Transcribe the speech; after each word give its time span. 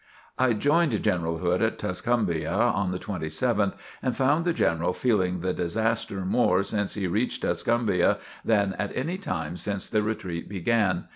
I 0.39 0.53
joined 0.53 1.03
General 1.03 1.37
Hood 1.37 1.61
at 1.61 1.77
Tuscumbia 1.77 2.51
on 2.51 2.89
the 2.89 2.97
27th 2.97 3.73
and 4.01 4.15
found 4.17 4.45
the 4.45 4.51
General 4.51 4.93
feeling 4.93 5.41
the 5.41 5.53
disaster 5.53 6.25
more 6.25 6.63
since 6.63 6.95
he 6.95 7.05
reached 7.05 7.43
Tuscumbia 7.43 8.17
than 8.43 8.73
at 8.79 8.91
any 8.97 9.19
time 9.19 9.57
since 9.57 9.87
the 9.87 10.01
retreat 10.01 10.49
began. 10.49 11.03